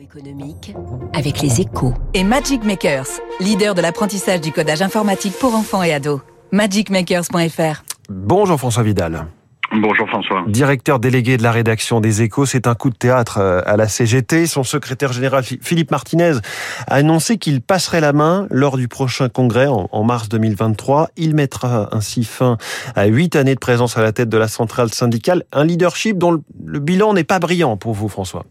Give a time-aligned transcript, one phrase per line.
[0.00, 0.74] Économique
[1.12, 1.92] avec les échos.
[2.14, 3.06] Et Magic Makers,
[3.38, 6.20] leader de l'apprentissage du codage informatique pour enfants et ados.
[6.52, 7.82] magicmakers.fr.
[8.08, 9.26] Bonjour François Vidal.
[9.72, 10.44] Bonjour François.
[10.46, 13.86] Directeur délégué de la rédaction des Échos, c'est un coup de théâtre euh, à la
[13.86, 14.46] CGT.
[14.46, 16.34] Son secrétaire général Philippe Martinez
[16.86, 21.10] a annoncé qu'il passerait la main lors du prochain congrès en mars 2023.
[21.16, 22.56] Il mettra ainsi fin
[22.94, 26.42] à huit années de présence à la tête de la centrale syndicale, un leadership dont
[26.64, 28.44] le bilan n'est pas brillant pour vous François.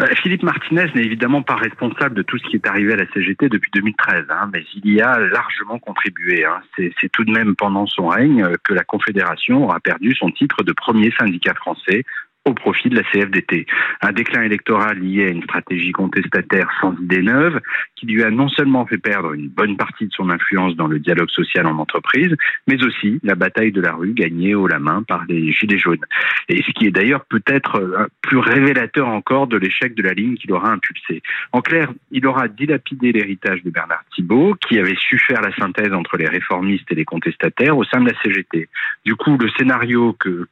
[0.00, 3.06] Euh, Philippe Martinez n'est évidemment pas responsable de tout ce qui est arrivé à la
[3.12, 6.44] CGT depuis 2013, hein, mais il y a largement contribué.
[6.44, 6.60] Hein.
[6.76, 10.72] C'est tout de même pendant son règne que la Confédération aura perdu son titre de
[10.72, 12.04] premier syndicat français
[12.44, 13.66] au profit de la CFDT.
[14.00, 17.60] Un déclin électoral lié à une stratégie contestataire sans idée neuve
[17.96, 20.98] qui lui a non seulement fait perdre une bonne partie de son influence dans le
[20.98, 22.34] dialogue social en entreprise,
[22.66, 26.04] mais aussi la bataille de la rue gagnée haut la main par les Gilets jaunes.
[26.48, 30.36] Et ce qui est d'ailleurs peut-être euh, plus révélateur encore de l'échec de la ligne
[30.36, 31.22] qu'il aura impulsée.
[31.52, 35.92] En clair, il aura dilapidé l'héritage de Bernard Thibault, qui avait su faire la synthèse
[35.92, 38.68] entre les réformistes et les contestataires au sein de la CGT.
[39.04, 40.48] Du coup, le scénario que,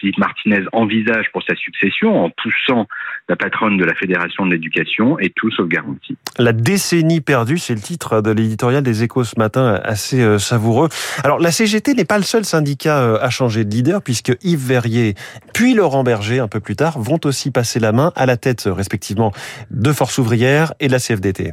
[0.00, 2.86] Philippe Martinez envisage pour sa succession en poussant
[3.28, 6.16] la patronne de la Fédération de l'éducation et tout garantie.
[6.38, 10.88] La décennie perdue, c'est le titre de l'éditorial des Échos ce matin, assez euh, savoureux.
[11.22, 14.66] Alors la CGT n'est pas le seul syndicat euh, à changer de leader puisque Yves
[14.66, 15.14] Verrier
[15.52, 18.64] puis Laurent Berger un peu plus tard vont aussi passer la main à la tête
[18.66, 19.32] respectivement
[19.70, 21.52] de Force ouvrière et de la CFDT.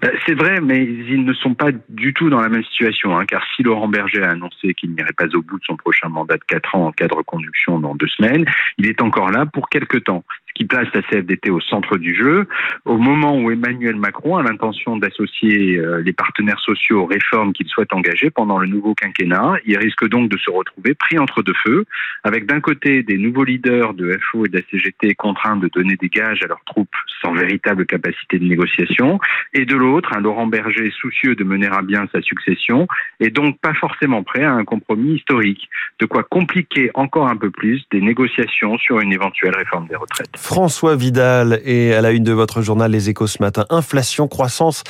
[0.00, 3.24] Ben, c'est vrai, mais ils ne sont pas du tout dans la même situation, hein,
[3.26, 6.36] car si Laurent Berger a annoncé qu'il n'irait pas au bout de son prochain mandat
[6.36, 8.44] de 4 ans en cas de reconduction dans deux semaines,
[8.78, 10.24] il est encore là pour quelques temps
[10.54, 12.46] qui place la CFDT au centre du jeu,
[12.84, 17.66] au moment où Emmanuel Macron a l'intention d'associer euh, les partenaires sociaux aux réformes qu'il
[17.66, 19.54] souhaite engager pendant le nouveau quinquennat.
[19.66, 21.84] Il risque donc de se retrouver pris entre deux feux,
[22.22, 25.96] avec d'un côté des nouveaux leaders de FO et de la CGT contraints de donner
[25.96, 29.18] des gages à leurs troupes sans véritable capacité de négociation,
[29.52, 32.86] et de l'autre un Laurent Berger soucieux de mener à bien sa succession,
[33.20, 35.68] et donc pas forcément prêt à un compromis historique,
[36.04, 40.28] de quoi compliquer encore un peu plus des négociations sur une éventuelle réforme des retraites.
[40.36, 43.64] François Vidal est à la une de votre journal Les Échos ce matin.
[43.70, 44.84] Inflation, croissance,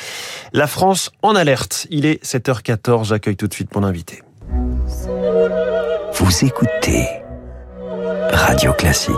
[0.53, 1.87] la France en alerte.
[1.91, 4.23] Il est 7h14, j'accueille tout de suite mon invité.
[6.15, 7.07] Vous écoutez
[8.33, 9.15] Radio Classique.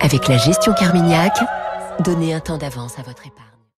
[0.00, 1.36] Avec la gestion Carmignac,
[2.04, 3.49] donnez un temps d'avance à votre épargne.